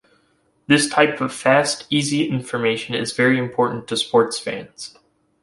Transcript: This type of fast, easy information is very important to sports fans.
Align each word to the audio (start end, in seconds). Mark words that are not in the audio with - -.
This 0.65 0.89
type 0.89 1.21
of 1.21 1.31
fast, 1.31 1.85
easy 1.91 2.27
information 2.27 2.95
is 2.95 3.13
very 3.15 3.37
important 3.37 3.87
to 3.89 3.95
sports 3.97 4.39
fans. 4.39 4.97